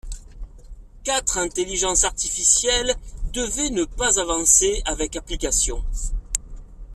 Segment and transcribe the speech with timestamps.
[1.03, 2.95] Quatre intelligences artificielles
[3.33, 5.83] devaient ne pas avancer avec application.